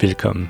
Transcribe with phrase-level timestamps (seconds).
[0.00, 0.48] Velkommen.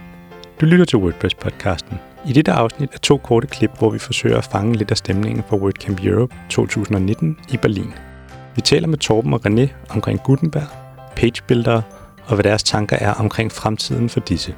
[0.61, 1.95] Du lytter til WordPress-podcasten.
[2.27, 5.45] I dette afsnit er to korte klip, hvor vi forsøger at fange lidt af stemningen
[5.49, 7.93] for WordCamp Europe 2019 i Berlin.
[8.57, 10.67] Vi taler med Torben og René omkring Gutenberg,
[11.17, 11.83] pagebuildere
[12.27, 14.55] og hvad deres tanker er omkring fremtiden for disse.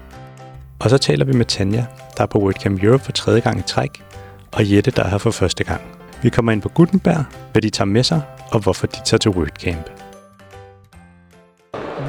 [0.78, 1.86] Og så taler vi med Tanja,
[2.16, 4.02] der er på WordCamp Europe for tredje gang i træk,
[4.52, 5.80] og Jette, der er her for første gang.
[6.22, 8.22] Vi kommer ind på Gutenberg, hvad de tager med sig,
[8.52, 10.09] og hvorfor de tager til WordCamp.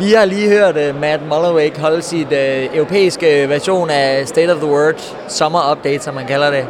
[0.02, 4.58] Vi har lige hørt uh, Matt Mullerwake holde sit uh, europæiske version af State of
[4.58, 6.68] the World Summer Update, som man kalder det.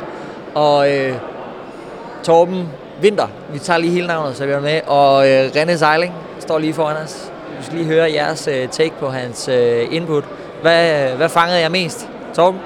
[0.55, 1.17] Og uh,
[2.23, 2.69] Torben
[3.01, 6.59] Vinter, vi tager lige hele navnet, så vi er med, og uh, René Seiling står
[6.59, 7.31] lige foran os.
[7.59, 10.23] Vi skal lige høre jeres uh, take på hans uh, input.
[10.61, 12.09] Hvad, hvad fangede jeg mest?
[12.35, 12.59] Torben?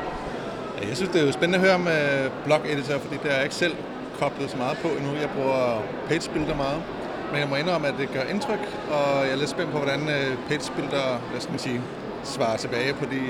[0.89, 3.43] Jeg synes, det er jo spændende at høre med blog editor, fordi det er jeg
[3.43, 3.75] ikke selv
[4.19, 5.11] koblet så meget på endnu.
[5.21, 6.81] Jeg bruger page meget.
[7.31, 8.59] Men jeg må indrømme, at det gør indtryk,
[8.91, 10.09] og jeg er lidt spændt på, hvordan
[10.49, 11.81] page builder, hvad skal man sige,
[12.23, 13.21] svarer tilbage på de,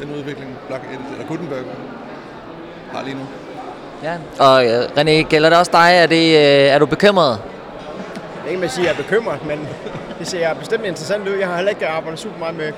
[0.00, 1.64] den udvikling, editor, eller Gutenberg
[2.92, 3.26] har lige nu.
[4.02, 4.64] Ja, og
[4.98, 5.90] René, gælder det også dig?
[5.94, 6.38] Er, det,
[6.70, 7.38] er du bekymret?
[8.34, 9.68] Det er ikke, man siger, at jeg er bekymret, men
[10.18, 11.34] det ser bestemt interessant ud.
[11.34, 12.72] Jeg har heller ikke arbejdet super meget med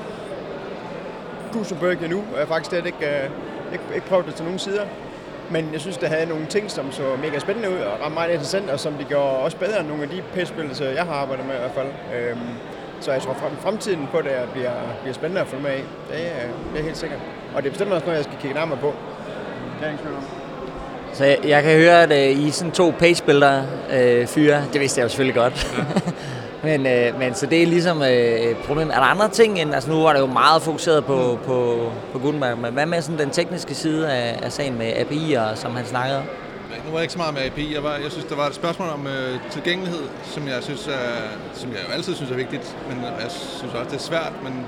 [1.52, 3.30] Gutenberg endnu, og jeg har faktisk slet ikke,
[3.72, 4.82] ikke, ikke prøvet det til nogen sider.
[5.50, 8.70] Men jeg synes, det havde nogle ting, som så mega spændende ud og meget interessant,
[8.70, 11.54] og som de gjorde også bedre end nogle af de pæspillelser, jeg har arbejdet med
[11.54, 11.88] i hvert fald.
[12.16, 12.48] Øhm,
[13.00, 15.82] så jeg tror, at fremtiden på det bliver, bliver spændende at følge med i.
[16.10, 17.20] Det er, det er helt sikkert.
[17.54, 18.94] Og det er bestemt også noget, jeg skal kigge nærmere på.
[19.80, 20.06] Det er ingen
[21.12, 24.64] Så jeg, jeg kan høre, at uh, I er sådan to pagebuilder øh, fyre.
[24.72, 25.74] Det vidste jeg jo selvfølgelig godt.
[25.78, 26.10] Ja.
[26.62, 28.94] men, øh, men så det er ligesom øh, problemet.
[28.94, 32.18] Er der andre ting end, altså nu var det jo meget fokuseret på, på, på
[32.18, 35.86] Gutenberg, men hvad med sådan den tekniske side af, af sagen med API'er, som han
[35.86, 36.24] snakkede om?
[36.84, 37.74] Nu var jeg ikke så meget med API.
[37.74, 41.08] Jeg, var, jeg synes, der var et spørgsmål om øh, tilgængelighed, som jeg synes er,
[41.54, 44.66] som jeg jo altid synes er vigtigt, men jeg synes også, det er svært, men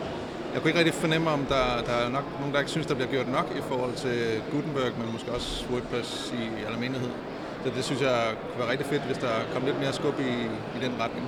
[0.52, 2.94] jeg kunne ikke rigtig fornemme, om der, der er nok nogen, der ikke synes, der
[2.94, 4.18] bliver gjort nok i forhold til
[4.52, 7.10] Gutenberg, men måske også WordPress i almindelighed.
[7.64, 8.18] Så det synes jeg
[8.48, 10.32] kunne være rigtig fedt, hvis der kom lidt mere skub i,
[10.76, 11.26] i den retning.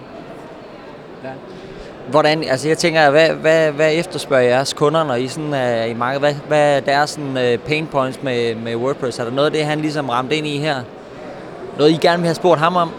[1.25, 1.31] Ja.
[2.11, 5.95] Hvordan, altså jeg tænker, hvad, hvad, hvad efterspørger jeres kunder, når I sådan er i
[5.95, 6.21] markedet?
[6.21, 9.19] Hvad, hvad er deres sådan, uh, pain points med, med WordPress?
[9.19, 10.83] Er der noget af det, han ligesom ramte ind i her?
[11.79, 12.91] Noget, I gerne vil have spurgt ham om?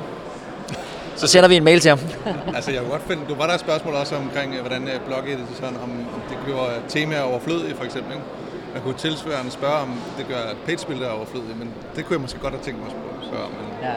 [1.16, 2.00] Så sender vi en mail til ham.
[2.56, 5.24] altså jeg kunne godt finde, du var der et spørgsmål også omkring, hvordan blog
[5.54, 8.12] sådan, om, om det gjorde temaer overflødige for eksempel.
[8.14, 8.26] Ikke?
[8.74, 12.54] Man kunne tilsvarende spørge, om det gør pagebuilder overflødige, men det kunne jeg måske godt
[12.54, 13.52] have tænkt mig at spørge om.
[13.52, 13.90] Men...
[13.90, 13.94] Ja.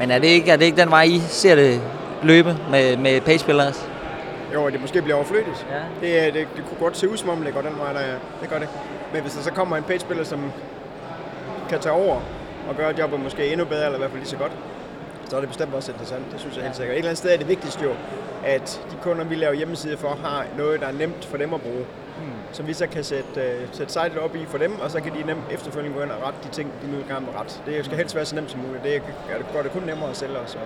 [0.00, 1.80] Men er det, ikke, er det ikke den vej, I ser det
[2.22, 3.88] løbe med, med pagebuilders?
[4.54, 5.66] Jo, det måske bliver overflødigt.
[5.70, 6.06] Ja.
[6.06, 8.00] Det, det, det, kunne godt se ud som om, det går den vej, der
[8.40, 8.68] det gør det.
[9.12, 10.52] Men hvis der så kommer en pagebuilder, som
[11.68, 12.20] kan tage over
[12.68, 14.52] og gøre jobbet måske endnu bedre, eller i hvert fald lige så godt,
[15.28, 16.32] så er det bestemt også interessant.
[16.32, 16.94] Det synes jeg helt sikkert.
[16.94, 17.90] Et eller andet sted er det vigtigste jo,
[18.44, 21.60] at de kunder, vi laver hjemmesider for, har noget, der er nemt for dem at
[21.60, 21.84] bruge.
[22.20, 22.32] Hmm.
[22.52, 25.12] Som vi så kan sætte, uh, sætte sitet op i for dem, og så kan
[25.16, 27.54] de nemt efterfølgende gå ind og rette de ting, de nu gerne vil rette.
[27.66, 28.84] Det skal helst være så nemt som muligt.
[28.84, 29.02] Det
[29.52, 30.58] gør det kun nemmere at sælge os.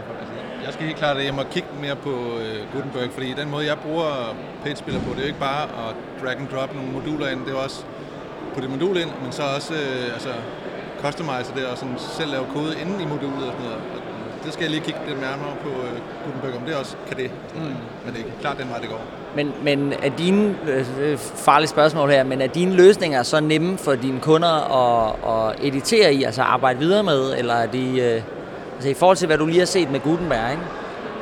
[0.65, 3.67] Jeg skal helt klart, at jeg må kigge mere på uh, Gutenberg, fordi den måde,
[3.67, 7.29] jeg bruger PageSpiller på, det er jo ikke bare at drag and drop nogle moduler
[7.29, 7.85] ind, det er også
[8.55, 10.33] på det modul ind, men så også uh, altså,
[11.03, 13.83] customize det og sådan selv lave kode inden i modulet og sådan noget
[14.44, 17.31] det skal jeg lige kigge lidt nærmere på uh, Gutenberg, om det også kan det.
[17.55, 17.60] Mm.
[18.05, 19.00] Men det er klart den vej, det går.
[19.37, 20.56] Men, men er dine,
[20.99, 25.66] øh, farlige spørgsmål her, men er dine løsninger så nemme for dine kunder at, at
[25.66, 28.22] editere i, altså arbejde videre med, eller er de, øh,
[28.75, 30.62] altså i forhold til, hvad du lige har set med Gutenberg, ikke?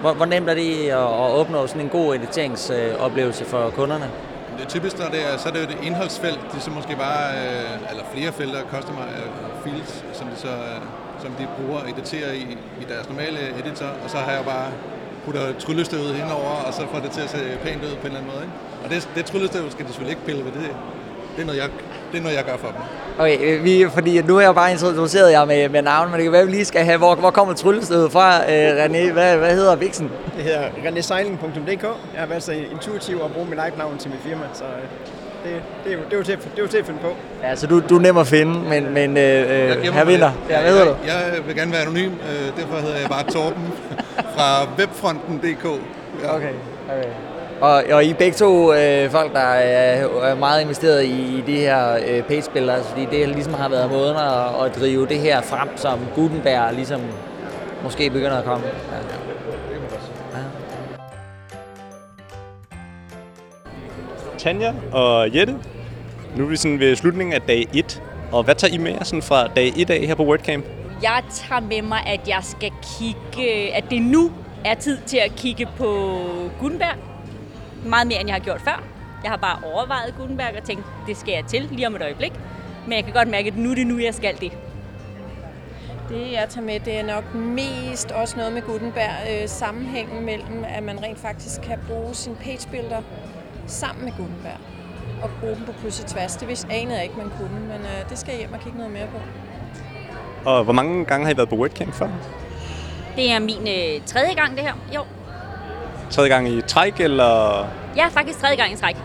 [0.00, 4.10] Hvor, hvor nemt er det at, at opnå sådan en god editeringsoplevelse for kunderne?
[4.58, 6.96] Det typisk, når det er, så er det jo et indholdsfelt, det er så måske
[6.96, 9.02] bare, øh, eller flere felter, customer
[9.64, 10.48] fields, som de så
[11.22, 12.44] som de bruger og editerer i,
[12.82, 14.68] i deres normale editor, og så har jeg bare
[15.24, 18.18] putter tryllestøvet henover, og så får det til at se pænt ud på en eller
[18.20, 18.42] anden måde.
[18.46, 18.56] Ikke?
[18.84, 20.70] Og det, det tryllestøv skal de selvfølgelig ikke pille ved, det,
[21.36, 21.68] det er noget, jeg,
[22.12, 22.82] det er noget, jeg gør for dem.
[23.18, 26.32] Okay, vi, fordi nu er jeg bare introduceret jer med, med navn, men det kan
[26.32, 29.12] være, vi lige skal have, hvor, hvor kommer tryllestøvet fra, øh, René?
[29.12, 30.10] Hvad, hvad hedder Vixen?
[30.36, 31.82] Det hedder reneseiling.dk.
[31.82, 34.64] Jeg har været så intuitiv at bruge mit eget navn til mit firma, så
[35.44, 37.16] det, det, er jo, det, er jo til, det er jo til at finde på.
[37.42, 40.30] Ja, så du, du er nem at finde, men, men øh, her vinder.
[40.50, 40.96] Ja, du?
[41.06, 43.72] Jeg, jeg vil gerne være anonym, øh, derfor hedder jeg bare Torben
[44.36, 45.64] fra webfronten.dk.
[46.22, 46.34] Ja.
[46.34, 46.52] Okay,
[46.90, 47.08] okay.
[47.60, 51.42] Og, og I er begge to øh, folk, der er, er meget investeret i, i
[51.46, 55.42] de her øh, page-spillere, fordi det ligesom har været måden at, at drive det her
[55.42, 57.00] frem, som Gutenberg ligesom
[57.82, 58.66] måske begynder at komme.
[58.66, 59.31] Ja.
[64.42, 65.58] Tanja og Jette.
[66.36, 68.02] Nu er vi sådan ved slutningen af dag 1.
[68.32, 70.64] Og hvad tager I med jer sådan fra dag 1 af her på WordCamp?
[71.02, 74.32] Jeg tager med mig, at jeg skal kigge, at det nu
[74.64, 76.20] er tid til at kigge på
[76.60, 76.96] Gutenberg.
[77.86, 78.84] Meget mere, end jeg har gjort før.
[79.22, 82.32] Jeg har bare overvejet Gutenberg og tænkt, det skal jeg til lige om et øjeblik.
[82.86, 84.52] Men jeg kan godt mærke, at nu er det nu, jeg skal det.
[86.08, 89.42] Det jeg tager med, det er nok mest også noget med Gutenberg.
[89.42, 93.02] Øh, sammenhængen mellem, at man rent faktisk kan bruge sin page builder
[93.67, 94.59] sammen med Gutenberg.
[95.23, 96.37] Og bruge dem på kryds og tværs.
[96.37, 98.79] Det vidste anede jeg ikke, man kunne, men øh, det skal jeg hjem og kigge
[98.79, 99.19] noget mere på.
[100.50, 102.09] Og hvor mange gange har I været på WordCamp før?
[103.17, 104.75] Det er min øh, tredje gang, det her.
[104.94, 105.05] Jo.
[106.11, 107.64] Tredje gang i træk, eller...
[107.97, 108.97] Ja, faktisk tredje gang i træk.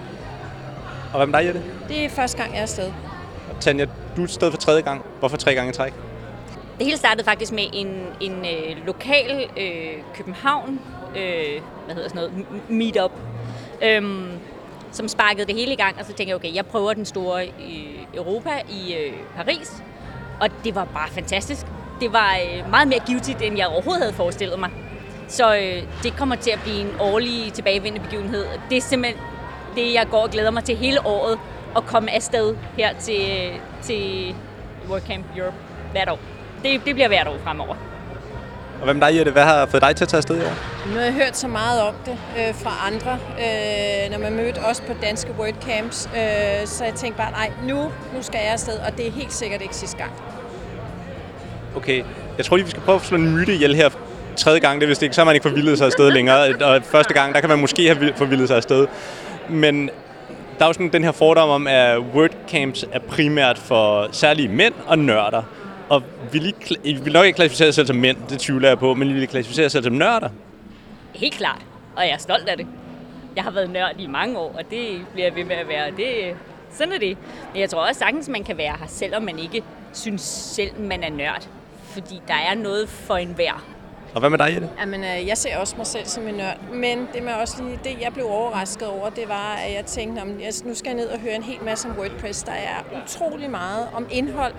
[1.13, 1.63] Og hvad med dig, Jette?
[1.87, 2.91] Det er første gang, jeg er afsted.
[3.49, 5.05] Og Tanja, du er et sted for tredje gang.
[5.19, 5.93] Hvorfor tre gange i træk?
[6.77, 7.87] Det hele startede faktisk med en,
[8.21, 10.79] en øh, lokal øh, København,
[11.15, 13.11] øh, hvad hedder sådan noget, meetup,
[13.81, 14.27] øhm,
[14.91, 17.45] som sparkede det hele i gang, og så tænkte jeg, okay, jeg prøver den store
[17.45, 19.83] i Europa i øh, Paris,
[20.41, 21.65] og det var bare fantastisk.
[22.01, 24.69] Det var øh, meget mere givetigt, end jeg overhovedet havde forestillet mig.
[25.27, 28.45] Så øh, det kommer til at blive en årlig tilbagevendende begivenhed.
[28.69, 29.21] Det er simpelthen
[29.75, 31.39] det, jeg går og glæder mig til hele året,
[31.77, 34.35] at komme afsted her til, øh, til
[34.89, 35.55] WordCamp Europe
[35.91, 36.19] hvert år.
[36.63, 37.75] Det, det bliver hvert år fremover.
[38.81, 39.31] Og med dig, Jette?
[39.31, 40.53] Hvad har fået dig til at tage afsted i år?
[40.87, 44.57] Nu har jeg hørt så meget om det øh, fra andre, øh, når man mødte
[44.57, 47.75] os på danske WordCamps, øh, så jeg tænkte bare, nej, nu,
[48.15, 50.11] nu skal jeg afsted, og det er helt sikkert ikke sidste gang.
[51.75, 52.03] Okay,
[52.37, 53.89] jeg tror lige, vi skal prøve at slå en myte ihjel her
[54.35, 54.81] tredje gang.
[54.81, 56.55] Det er vist ikke, så har man ikke forvildet sig afsted længere.
[56.61, 58.87] Og første gang, der kan man måske have forvildet sig afsted.
[59.49, 59.89] Men
[60.59, 64.73] der er jo sådan den her fordom om, at WordCamps er primært for særlige mænd
[64.85, 65.43] og nørder.
[65.89, 66.53] Og vi lige,
[66.83, 69.13] I vil nok ikke klassificere jer selv som mænd, det tvivler jeg på, men I
[69.13, 70.29] vil klassificere jer selv som nørder.
[71.13, 71.61] Helt klart,
[71.95, 72.67] og jeg er stolt af det.
[73.35, 75.91] Jeg har været nørd i mange år, og det bliver jeg ved med at være.
[75.91, 76.35] Det,
[76.71, 77.17] sådan er det.
[77.53, 79.63] Men jeg tror også sagtens, man kan være her, selvom man ikke
[79.93, 81.47] synes selv, man er nørd.
[81.83, 83.65] Fordi der er noget for enhver.
[84.13, 84.69] Og hvad med dig, Jette?
[84.79, 87.79] Jamen, øh, jeg ser også mig selv som en nørd, men det, med også lige,
[87.83, 90.95] det jeg blev overrasket over, det var, at jeg tænkte, om, jeg, nu skal jeg
[90.95, 92.43] ned og høre en hel masse om WordPress.
[92.43, 94.53] Der er utrolig meget om indhold.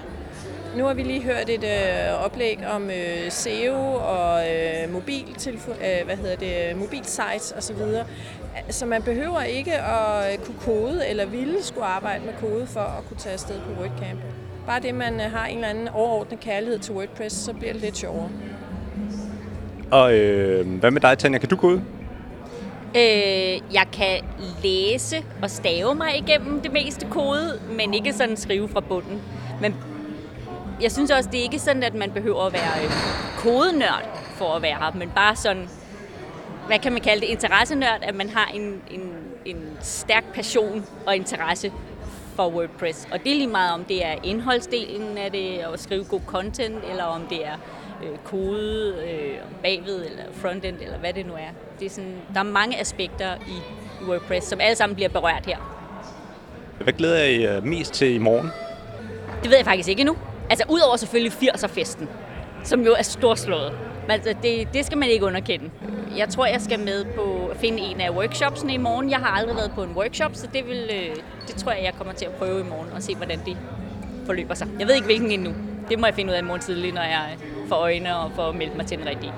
[0.79, 6.07] Nu har vi lige hørt et øh, oplæg om øh, SEO og øh, mobiltelefon, øh,
[6.07, 7.77] hvad hedder det, mobilsites osv.
[8.71, 13.05] Så man behøver ikke at kunne kode eller ville skulle arbejde med kode for at
[13.09, 14.21] kunne tage afsted på WordCamp.
[14.67, 17.97] Bare det, man har en eller anden overordnet kærlighed til WordPress, så bliver det lidt
[17.97, 18.29] sjovere.
[19.91, 21.39] Og øh, hvad med dig, Tanja?
[21.39, 21.83] Kan du kode?
[22.97, 24.21] Øh, jeg kan
[24.63, 29.23] læse og stave mig igennem det meste kode, men ikke sådan skrive fra bunden.
[29.61, 29.75] Men
[30.83, 32.91] jeg synes også, det er ikke sådan, at man behøver at være øh,
[33.37, 35.69] kodenørd for at være her, men bare sådan,
[36.67, 39.13] hvad kan man kalde det, interessenørd, at man har en, en,
[39.45, 41.73] en stærk passion og interesse
[42.37, 43.09] for WordPress.
[43.13, 46.85] Og det er lige meget om det er indholdsdelen af det, at skrive god content,
[46.91, 47.55] eller om det er
[48.05, 51.51] øh, kode øh, bagved, eller frontend, eller hvad det nu er.
[51.81, 53.61] Det er sådan, der er mange aspekter i
[54.07, 55.57] WordPress, som alle sammen bliver berørt her.
[56.81, 58.51] Hvad glæder I mest til i morgen?
[59.43, 60.17] Det ved jeg faktisk ikke endnu.
[60.51, 62.09] Altså, udover selvfølgelig 80'er-festen,
[62.65, 63.73] som jo er storslået.
[64.03, 65.71] Men altså, det, det skal man ikke underkende.
[66.17, 69.11] Jeg tror, jeg skal med på at finde en af workshopsene i morgen.
[69.11, 71.17] Jeg har aldrig været på en workshop, så det, vil, øh,
[71.47, 73.57] det tror jeg, jeg kommer til at prøve i morgen og se, hvordan det
[74.27, 74.69] forløber sig.
[74.79, 75.55] Jeg ved ikke, hvilken endnu.
[75.89, 77.37] Det må jeg finde ud af i morgen tidlig, når jeg
[77.69, 79.33] får øjne og får meldt mig til den rigtige.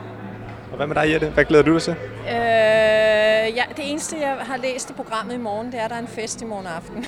[0.71, 1.29] Og hvad med dig, Jette?
[1.29, 1.95] Hvad glæder du dig til?
[2.29, 5.97] Øh, ja, det eneste, jeg har læst i programmet i morgen, det er, at der
[5.97, 7.07] er en fest i morgen aften.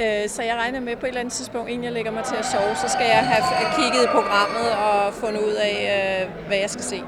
[0.00, 2.36] Øh, så jeg regner med på et eller andet tidspunkt, inden jeg lægger mig til
[2.36, 3.42] at sove, så skal jeg have
[3.76, 7.02] kigget i programmet og fundet ud af, øh, hvad jeg skal se.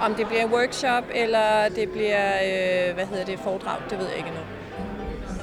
[0.00, 4.06] Om det bliver en workshop, eller det bliver, øh, hvad hedder det, foredrag, det ved
[4.06, 4.42] jeg ikke endnu.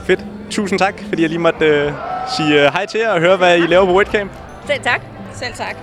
[0.05, 0.19] Fedt.
[0.49, 1.91] Tusind tak, fordi jeg lige måtte øh,
[2.37, 4.31] sige hej til jer og høre, hvad I laver på WordCamp.
[4.67, 5.01] Selv tak.
[5.33, 5.75] Selv tak.